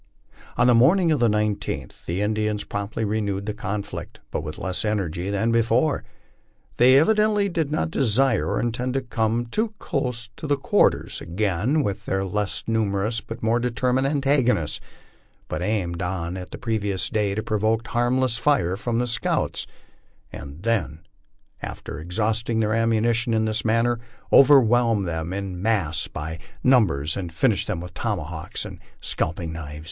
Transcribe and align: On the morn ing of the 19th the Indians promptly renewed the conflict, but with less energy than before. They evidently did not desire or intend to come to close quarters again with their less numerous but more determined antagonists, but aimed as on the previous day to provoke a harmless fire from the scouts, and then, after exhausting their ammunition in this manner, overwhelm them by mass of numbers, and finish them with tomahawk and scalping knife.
On 0.57 0.65
the 0.65 0.73
morn 0.73 0.99
ing 0.99 1.11
of 1.11 1.19
the 1.19 1.27
19th 1.29 2.05
the 2.05 2.23
Indians 2.23 2.63
promptly 2.63 3.05
renewed 3.05 3.45
the 3.45 3.53
conflict, 3.53 4.19
but 4.31 4.41
with 4.41 4.57
less 4.57 4.83
energy 4.83 5.29
than 5.29 5.51
before. 5.51 6.03
They 6.77 6.97
evidently 6.99 7.47
did 7.49 7.71
not 7.71 7.91
desire 7.91 8.47
or 8.47 8.59
intend 8.59 8.95
to 8.95 9.01
come 9.03 9.45
to 9.51 9.75
close 9.77 10.27
quarters 10.57 11.21
again 11.21 11.83
with 11.83 12.05
their 12.07 12.25
less 12.25 12.63
numerous 12.65 13.21
but 13.21 13.43
more 13.43 13.59
determined 13.59 14.07
antagonists, 14.07 14.79
but 15.47 15.61
aimed 15.61 16.01
as 16.01 16.05
on 16.07 16.33
the 16.33 16.57
previous 16.57 17.07
day 17.07 17.35
to 17.35 17.43
provoke 17.43 17.87
a 17.87 17.91
harmless 17.91 18.37
fire 18.37 18.75
from 18.75 18.97
the 18.97 19.05
scouts, 19.05 19.67
and 20.33 20.63
then, 20.63 21.01
after 21.61 21.99
exhausting 21.99 22.59
their 22.59 22.73
ammunition 22.73 23.35
in 23.35 23.45
this 23.45 23.63
manner, 23.63 23.99
overwhelm 24.33 25.03
them 25.03 25.29
by 25.29 25.41
mass 25.41 26.09
of 26.15 26.37
numbers, 26.63 27.15
and 27.15 27.31
finish 27.31 27.67
them 27.67 27.79
with 27.79 27.93
tomahawk 27.93 28.53
and 28.65 28.79
scalping 28.99 29.53
knife. 29.53 29.79